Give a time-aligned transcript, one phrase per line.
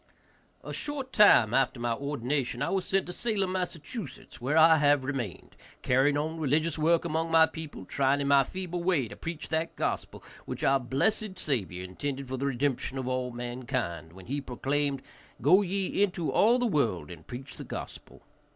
[0.63, 3.75] A short time after my ordination I was sent to Salem, Mass.,
[4.39, 8.83] where I have remained, carrying on religious work among my people, trying in my feeble
[8.83, 13.29] way to preach that gospel which our blessed Saviour intended for the redemption of all
[13.29, 15.03] mankind, when he proclaimed,
[15.39, 18.23] "Go ye into all the world and preach the gospel."